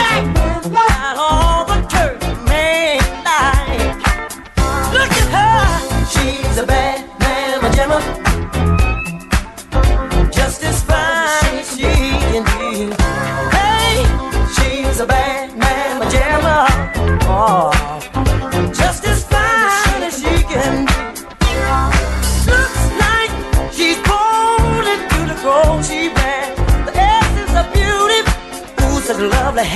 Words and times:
day. 0.00 1.39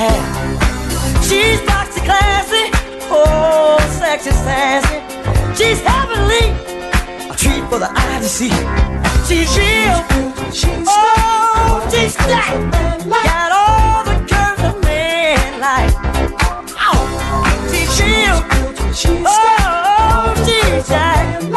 hair. 0.00 0.20
She's 1.22 1.60
boxy 1.68 2.02
classy, 2.08 2.64
oh, 3.10 3.78
sexy 4.00 4.32
sassy. 4.44 4.98
She's 5.56 5.80
heavenly, 5.80 6.44
a 7.30 7.34
treat 7.42 7.64
for 7.70 7.78
the 7.78 7.90
eye 8.04 8.18
to 8.24 8.28
see. 8.38 8.54
She's 9.28 9.50
real, 9.56 9.98
oh, 10.88 11.88
she's 11.90 12.12
stacked. 12.12 12.62
Got 13.08 13.50
all 13.62 14.04
the 14.10 14.16
curves 14.30 14.62
of 14.68 14.74
man 14.82 15.60
like. 15.64 15.94
Oh, 16.90 17.04
she's 17.70 17.92
real, 18.02 18.38
oh, 19.26 20.34
she's 20.44 20.84
stacked. 20.84 21.53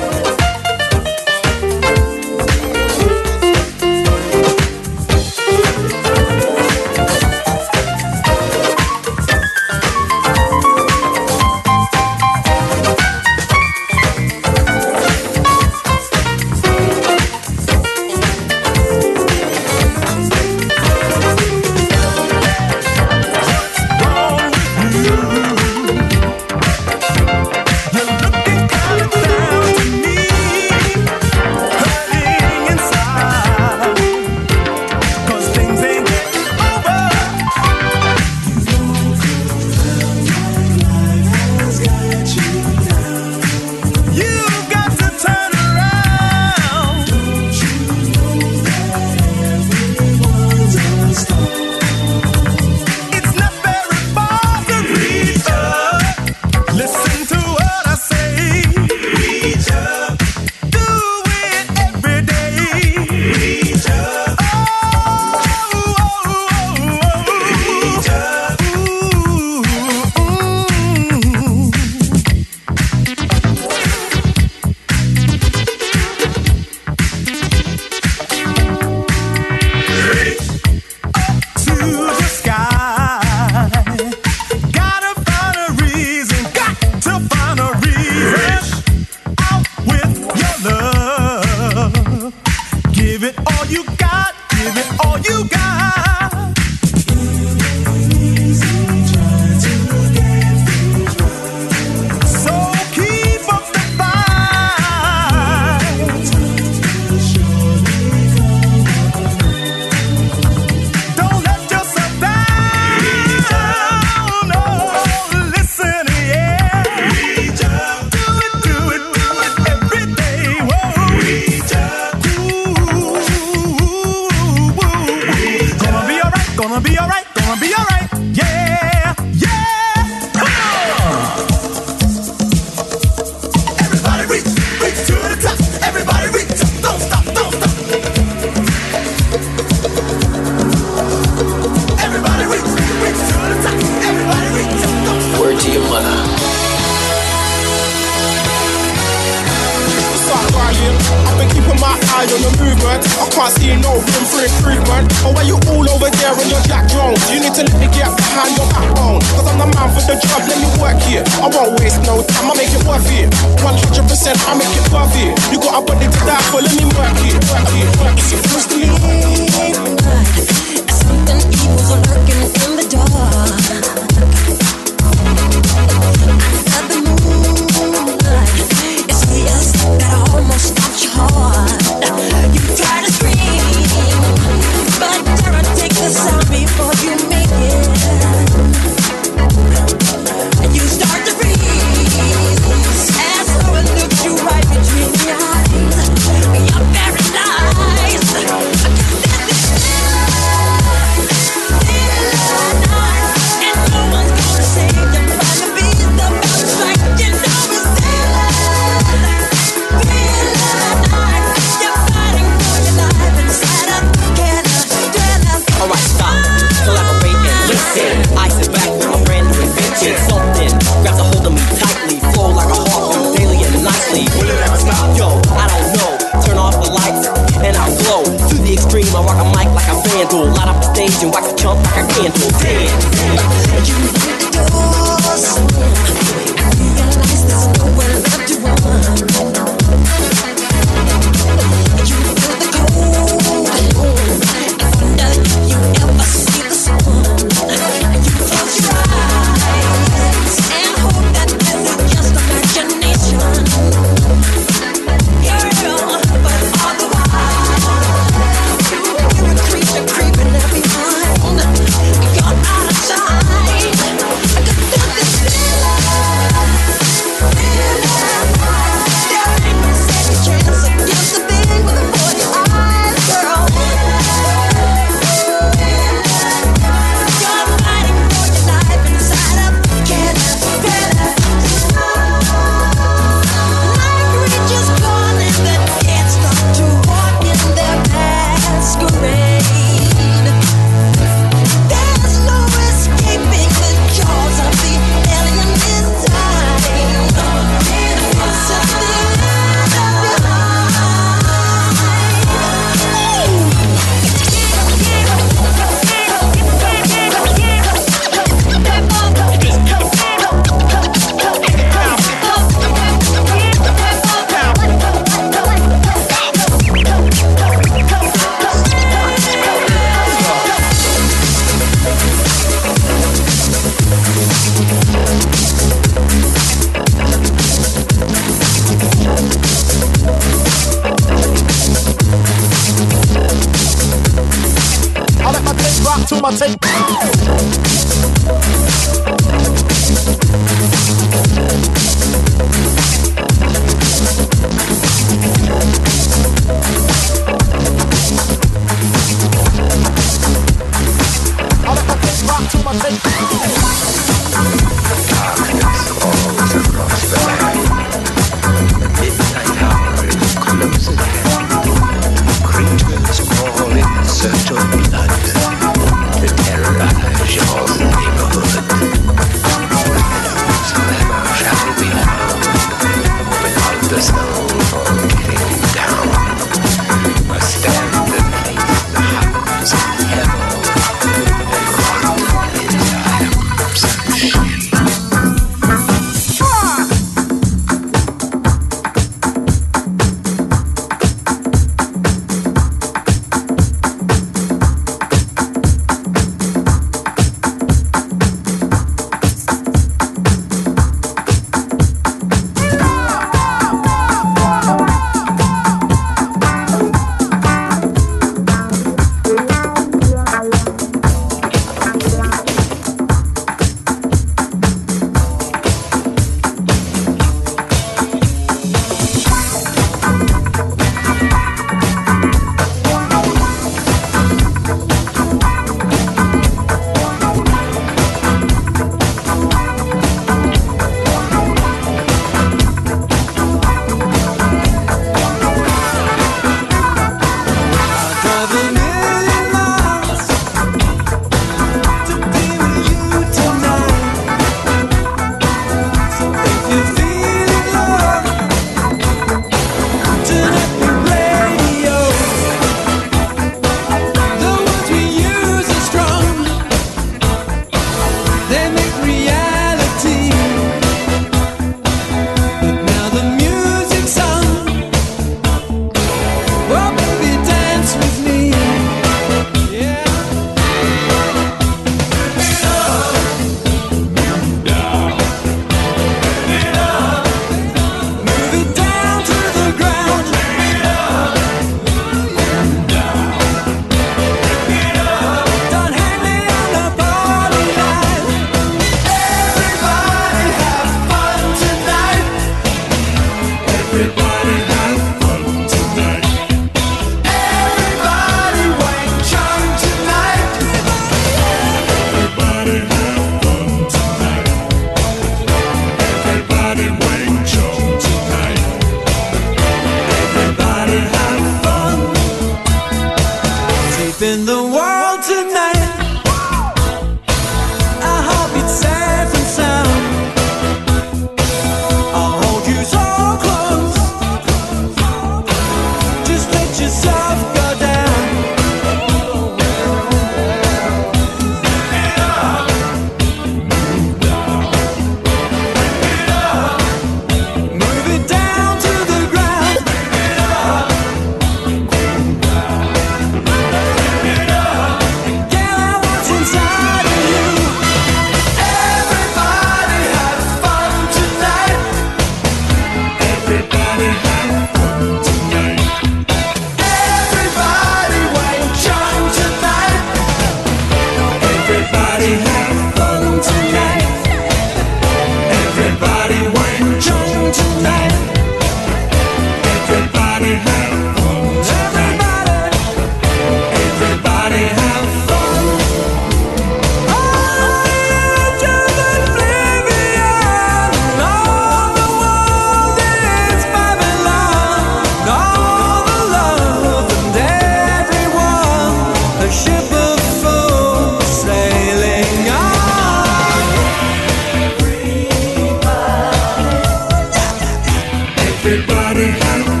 everybody. 599.11 599.51
have 599.65 600.00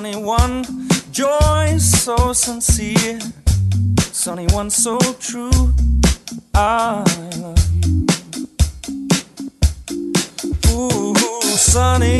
sunny 0.00 0.16
one, 0.16 0.64
joy 1.12 1.76
so 1.76 2.32
sincere, 2.32 3.18
sunny 3.98 4.46
one 4.46 4.70
so 4.70 4.98
true. 5.18 5.74
I 6.54 7.04
love 7.36 7.68
you. 7.84 8.06
Ooh, 10.70 11.42
sunny. 11.42 12.18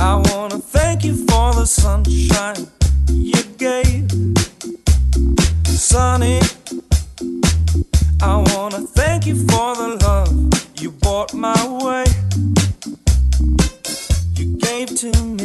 I 0.00 0.14
wanna 0.30 0.58
thank 0.58 1.04
you 1.04 1.16
for 1.26 1.52
the 1.52 1.66
sunshine 1.66 2.66
you 3.10 3.42
gave. 3.58 4.10
Sunny. 5.66 6.40
I 8.22 8.36
wanna 8.54 8.80
thank 8.86 9.26
you 9.26 9.34
for 9.34 9.76
the 9.76 9.98
love 10.00 10.80
you 10.80 10.92
brought 10.92 11.34
my 11.34 11.60
way. 11.84 12.06
You 14.36 14.56
gave 14.56 14.88
to 15.00 15.12
me 15.24 15.39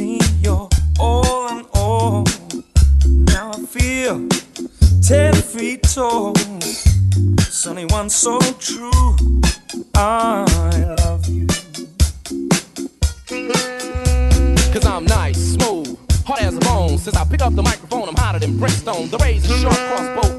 feet 5.56 5.84
tall. 5.84 6.34
Sunny 7.40 7.86
one 7.86 8.10
so 8.10 8.40
true. 8.60 9.16
I 9.96 10.46
love 11.00 11.26
you. 11.30 11.48
Cause 14.74 14.86
I'm 14.86 15.06
nice, 15.06 15.38
smooth, 15.54 15.98
hard 16.26 16.42
as 16.42 16.58
a 16.58 16.60
bone. 16.60 16.98
Since 16.98 17.16
I 17.16 17.24
pick 17.24 17.42
up 17.42 17.56
the 17.56 17.64
microphone, 17.64 18.10
I'm 18.10 18.16
hotter 18.16 18.40
than 18.40 18.58
brimstone. 18.58 19.10
The 19.10 19.18
razor 19.18 19.58
sharp, 19.58 19.76
crossbow 19.76 20.35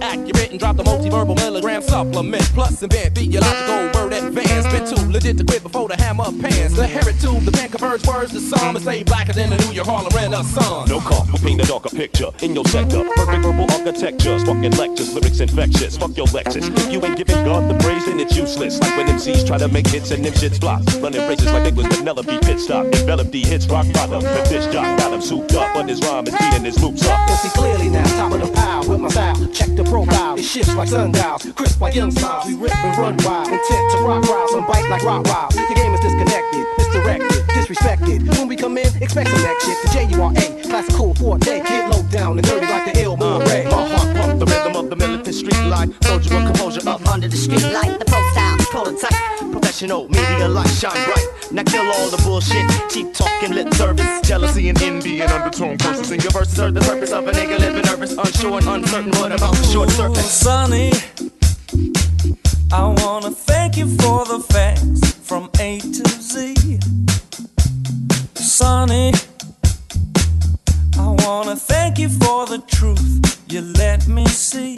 drop 0.66 0.76
the 0.76 0.84
multi-verbal 0.84 1.34
milligram 1.36 1.80
supplement. 1.80 2.42
Plus 2.54 2.82
invent 2.82 3.14
theological 3.14 4.00
word 4.00 4.12
advanced. 4.12 4.70
Been 4.70 4.84
too 4.84 5.12
legit 5.12 5.38
to 5.38 5.44
quit 5.44 5.62
before 5.62 5.88
the 5.88 5.96
hammer 5.96 6.24
pants. 6.42 6.74
The 6.74 6.86
heritage, 6.86 7.44
the 7.44 7.52
pen 7.52 7.70
converts 7.70 8.06
words 8.06 8.32
to 8.32 8.40
some 8.40 8.74
and 8.74 8.84
stay 8.84 9.04
blacker 9.04 9.32
than 9.32 9.50
the 9.50 9.58
New 9.58 9.72
York 9.72 9.86
Harlem 9.86 10.12
Renaissance. 10.14 10.90
No 10.90 10.98
call, 10.98 11.24
we 11.32 11.38
paint 11.38 11.62
a 11.62 11.66
darker 11.66 11.90
picture 11.90 12.30
in 12.42 12.54
your 12.54 12.64
sector. 12.64 13.04
Perfect 13.14 13.42
verbal 13.44 13.70
architecture, 13.70 14.38
fucking 14.40 14.72
lectures, 14.72 15.14
lyrics 15.14 15.38
infectious. 15.38 15.96
Fuck 15.96 16.16
your 16.16 16.26
Lexus. 16.26 16.66
If 16.66 16.92
you 16.92 17.04
ain't 17.04 17.16
giving 17.16 17.44
God 17.44 17.70
the 17.70 17.78
praise, 17.84 18.04
then 18.06 18.18
it's 18.18 18.36
useless. 18.36 18.80
Like 18.80 18.96
when 18.96 19.06
MCs 19.06 19.46
try 19.46 19.58
to 19.58 19.68
make 19.68 19.86
hits 19.86 20.10
and 20.10 20.24
them 20.24 20.32
shits 20.34 20.58
flop. 20.58 20.82
Running 21.00 21.22
races 21.28 21.52
like 21.52 21.66
it 21.66 21.74
was 21.76 21.86
Penelope 21.86 22.38
Pitstop. 22.38 22.92
Envelop 22.92 23.30
the 23.30 23.42
hits, 23.42 23.66
rock 23.68 23.86
bottom. 23.92 24.22
The 24.22 24.42
bitch 24.50 24.72
jock 24.72 24.98
got 24.98 25.12
him 25.12 25.20
souped 25.20 25.54
up, 25.54 25.74
but 25.74 25.88
his 25.88 26.00
rhyme 26.00 26.26
is 26.26 26.34
beating 26.34 26.64
his 26.64 26.82
loops 26.82 27.06
up. 27.06 27.18
Can 27.28 27.36
see 27.38 27.50
clearly 27.50 27.88
now, 27.88 28.04
top 28.18 28.32
of 28.32 28.40
the 28.40 28.52
pile 28.52 28.88
with 28.88 29.00
my 29.00 29.08
style. 29.08 29.46
Check 29.52 29.76
the 29.76 29.84
profile, 29.84 30.36
it 30.36 30.44
shifts 30.57 30.74
like 30.74 30.88
sundials, 30.88 31.52
crisp 31.54 31.80
like 31.80 31.94
young 31.94 32.11
styles. 32.11 32.46
We 32.46 32.54
rip 32.54 32.74
and 32.74 32.98
run 32.98 33.16
wild, 33.24 33.48
intent 33.48 33.92
to 33.92 33.98
rock 33.98 34.24
wild, 34.28 34.50
some 34.50 34.66
bite 34.66 34.88
like 34.88 35.02
rock 35.02 35.26
wild. 35.26 35.52
The 35.52 35.74
game 35.74 35.92
is 35.92 36.00
disconnected, 36.00 36.64
misdirected, 36.78 37.42
disrespected. 37.57 38.38
When 38.38 38.48
we 38.48 38.57
come 38.57 38.78
in, 38.78 38.86
expect 39.02 39.28
some 39.28 39.42
next 39.42 39.66
shit. 39.66 39.76
The 39.82 39.88
J 39.92 40.16
U 40.16 40.22
R 40.22 40.32
A, 40.32 40.62
classical 40.62 41.14
for 41.14 41.36
a 41.36 41.38
day, 41.38 41.61
get 41.61 41.90
low 41.90 42.02
down 42.04 42.38
and 42.38 42.46
dirty 42.46 42.66
like 42.66 42.92
the 42.92 43.02
ill 43.02 43.22
Uh, 43.22 43.40
ray. 43.40 43.64
my 43.64 43.88
heart 43.88 44.16
pump, 44.16 44.38
the 44.40 44.46
rhythm 44.46 44.76
of 44.76 44.88
the 44.88 44.96
militant 44.96 45.34
street 45.34 45.64
life. 45.66 45.90
Soldier 46.04 46.36
of 46.36 46.44
composure 46.46 46.88
up 46.88 47.07
Under 47.07 47.28
the 47.28 47.36
street 47.36 47.62
light, 47.72 47.98
the 47.98 48.07
pro 48.07 48.20
it 48.74 49.00
tight. 49.00 49.52
Professional, 49.52 50.08
media 50.08 50.48
light 50.48 50.68
shine 50.68 51.04
bright. 51.04 51.26
Now 51.52 51.62
kill 51.62 51.86
all 51.86 52.08
the 52.08 52.20
bullshit. 52.24 52.64
Cheap 52.90 53.14
talking, 53.14 53.52
lip 53.52 53.72
service. 53.74 54.20
Jealousy 54.22 54.68
and 54.68 54.80
envy 54.82 55.20
and 55.20 55.30
undertone 55.32 55.78
curses. 55.78 56.10
In 56.10 56.20
your 56.20 56.32
verses 56.32 56.56
serve 56.56 56.74
the 56.74 56.80
purpose 56.80 57.12
of 57.12 57.26
a 57.28 57.32
nigga 57.32 57.58
living 57.58 57.82
nervous, 57.82 58.12
unsure 58.12 58.58
and 58.58 58.68
uncertain. 58.68 59.10
What 59.12 59.32
about 59.32 59.54
the 59.54 59.62
short 59.64 59.90
circuit? 59.90 60.16
Sunny, 60.16 60.92
I 62.72 62.94
wanna 62.98 63.30
thank 63.30 63.76
you 63.76 63.86
for 63.86 64.24
the 64.24 64.40
facts 64.40 65.12
from 65.22 65.50
A 65.60 65.78
to 65.80 66.08
Z. 66.08 66.78
Sunny, 68.34 69.12
I 70.98 71.08
wanna 71.24 71.56
thank 71.56 71.98
you 71.98 72.08
for 72.08 72.46
the 72.46 72.58
truth 72.66 73.42
you 73.48 73.60
let 73.60 74.08
me 74.08 74.26
see. 74.26 74.76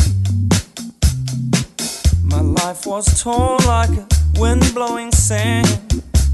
My 2.28 2.40
life 2.40 2.86
was 2.86 3.22
torn 3.22 3.58
like 3.66 3.90
a 3.90 4.06
wind 4.38 4.72
blowing 4.74 5.10
sand, 5.12 5.66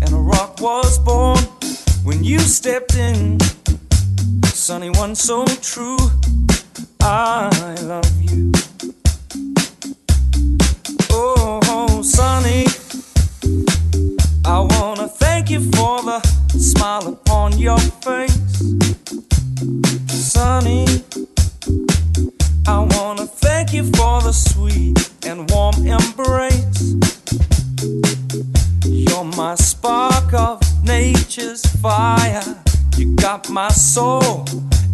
and 0.03 0.13
a 0.13 0.17
rock 0.17 0.61
was 0.61 0.99
born 0.99 1.39
when 2.03 2.25
you 2.25 2.41
stepped 2.41 2.97
in. 2.97 3.39
Sunny 4.45 4.91
one 4.91 5.15
so 5.15 5.45
true. 5.63 5.97
I 7.01 7.49
love 7.83 8.23
you. 8.23 8.51
Oh, 11.11 12.03
Sonny, 12.03 12.67
I 14.45 14.59
wanna 14.59 15.07
thank 15.09 15.49
you 15.49 15.61
for 15.61 16.03
the 16.03 16.21
smile 16.59 17.07
upon 17.09 17.57
your 17.59 17.79
face. 17.79 18.35
Sonny, 20.09 20.87
I 22.67 22.79
wanna 22.79 23.27
thank 23.27 23.75
you 23.75 23.85
for 23.85 24.23
the 24.23 24.33
sweet 24.33 25.11
and 25.27 25.51
warm 25.51 25.75
embrace. 25.87 26.95
You're 28.87 29.25
my 29.25 29.55
spark 29.57 30.33
of 30.33 30.63
nature's 30.83 31.65
fire. 31.83 32.43
You 32.97 33.15
got 33.17 33.51
my 33.51 33.69
soul 33.69 34.47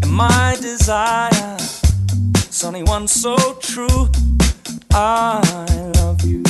and 0.02 0.10
my 0.10 0.56
desire. 0.60 1.56
It's 2.34 2.64
only 2.64 2.82
one 2.82 3.06
so 3.06 3.36
true. 3.60 4.08
I 4.92 5.40
love 5.94 6.24
you. 6.24 6.42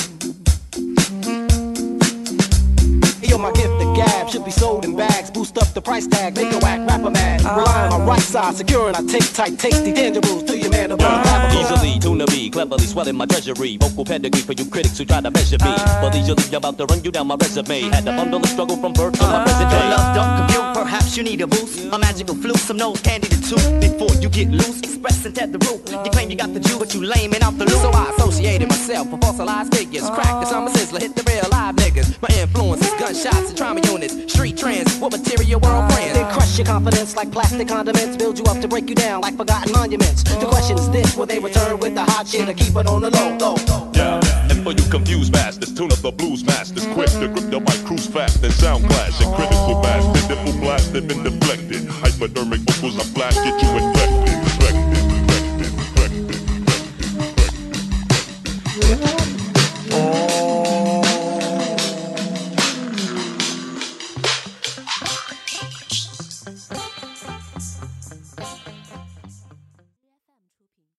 You're 3.23 3.39
my 3.39 3.53
gift 3.53 3.79
to 3.81 3.95
God 3.95 4.20
should 4.31 4.45
be 4.45 4.51
sold 4.51 4.85
in 4.85 4.95
bags. 4.95 5.31
Boost 5.31 5.59
up 5.59 5.66
the 5.74 5.83
price 5.83 6.07
tag, 6.07 6.37
make 6.37 6.53
a 6.53 6.59
whack 6.59 6.87
rapper 6.89 7.11
mad. 7.11 7.43
Ah. 7.45 7.57
Rely 7.57 7.89
on 7.89 8.01
my 8.01 8.14
right 8.14 8.22
side, 8.22 8.55
securing 8.55 8.95
I 8.95 9.03
take 9.03 9.26
tight, 9.35 9.59
tasty 9.59 9.93
tangibles 9.93 10.47
to 10.47 10.57
your 10.57 10.70
man 10.70 10.93
above. 10.93 11.07
Ah. 11.09 11.59
Easily, 11.59 11.99
tuna 11.99 12.26
me, 12.31 12.49
cleverly 12.49 12.87
swelling 12.87 13.16
my 13.16 13.26
treasury. 13.26 13.76
Vocal 13.78 14.05
pedigree 14.05 14.41
for 14.43 14.53
you 14.53 14.66
critics 14.70 14.99
who 14.99 15.05
try 15.05 15.20
to 15.20 15.31
measure 15.31 15.59
me. 15.59 15.74
Ah. 15.74 15.99
But 16.03 16.14
leisurely, 16.14 16.55
about 16.55 16.78
to 16.78 16.87
run 16.87 17.03
you 17.03 17.11
down 17.11 17.26
my 17.26 17.35
resume. 17.35 17.91
Had 17.91 18.05
to 18.05 18.12
bundle 18.12 18.39
the 18.39 18.47
struggle 18.47 18.76
from 18.76 18.93
birth 18.93 19.18
to 19.18 19.26
my 19.26 19.43
present 19.45 19.70
day. 19.70 19.91
love 19.91 20.14
don't 20.14 20.33
compute, 20.39 20.74
perhaps 20.74 21.16
you 21.16 21.22
need 21.24 21.41
a 21.41 21.47
boost. 21.49 21.93
A 21.93 21.99
magical 21.99 22.37
fluke, 22.37 22.59
some 22.59 22.76
nose 22.76 23.01
candy 23.01 23.26
to 23.26 23.41
tooth. 23.43 23.81
Before 23.81 24.14
you 24.22 24.28
get 24.28 24.49
loose, 24.51 24.78
express 24.78 25.26
and 25.26 25.37
at 25.39 25.51
the 25.51 25.59
root. 25.66 25.91
You 25.91 26.11
claim 26.12 26.31
you 26.31 26.37
got 26.37 26.55
the 26.55 26.61
Jew, 26.61 26.78
but 26.78 26.95
you 26.95 27.03
lame 27.03 27.33
and 27.35 27.43
out 27.43 27.59
the 27.59 27.64
loop. 27.64 27.81
So 27.83 27.91
I 27.91 28.14
associated 28.14 28.68
myself 28.68 29.11
with 29.11 29.20
fossilized 29.22 29.74
figures. 29.74 30.09
Crack 30.11 30.39
the 30.39 30.47
summer 30.47 30.70
sizzler, 30.70 31.01
hit 31.01 31.16
the 31.16 31.24
real 31.26 31.49
live 31.51 31.74
niggas. 31.74 32.20
My 32.22 32.28
influence 32.39 32.83
is 32.83 32.95
gunshots 33.01 33.49
and 33.51 33.57
trauma 33.59 33.81
units. 33.91 34.20
Street 34.29 34.57
trends 34.57 34.99
what 34.99 35.12
material 35.12 35.61
world 35.61 35.93
friends. 35.93 36.14
Then 36.14 36.33
crush 36.33 36.59
your 36.59 36.66
confidence 36.66 37.16
like 37.16 37.31
plastic 37.31 37.68
condiments. 37.68 38.16
Build 38.16 38.39
you 38.39 38.45
up 38.45 38.61
to 38.61 38.68
break 38.68 38.89
you 38.89 38.95
down 38.95 39.21
like 39.23 39.37
forgotten 39.37 39.73
monuments. 39.73 40.23
The 40.23 40.47
question 40.47 40.79
is 40.79 40.91
this: 40.91 41.16
Will 41.16 41.27
they 41.27 41.39
return 41.39 41.79
with 41.79 41.95
the 41.95 42.05
hot 42.05 42.27
shit 42.29 42.49
or 42.49 42.55
keep 42.55 42.75
it 42.77 42.87
on 42.87 43.03
the 43.03 43.11
low? 43.11 43.37
low, 43.39 43.55
low? 43.68 43.91
Yeah, 43.95 44.21
and 44.51 44.62
for 44.62 44.73
you 44.73 44.89
confused 44.91 45.33
masters, 45.33 45.75
tune 45.75 45.93
up 45.93 45.99
the 45.99 46.11
blues 46.11 46.45
masters 46.45 46.87
quick 46.95 47.11
to 47.11 47.29
grip 47.29 47.51
the 47.51 47.61
mic, 47.61 47.85
cruise 47.87 48.07
fast 48.07 48.43
and 48.43 48.53
sound 48.53 48.85
clash 48.87 49.21
and 49.21 49.35
critical 49.35 49.81
mass, 49.83 50.05
the 50.29 50.35
nipple 50.35 50.61
blasted, 50.61 51.09
been 51.09 51.23
deflected. 51.23 51.87
Hypodermic 51.89 52.61
vocals 52.61 52.99
I 52.99 53.05
flash, 53.14 53.35
get 53.35 53.62
you 53.62 53.68
infected. 53.68 54.09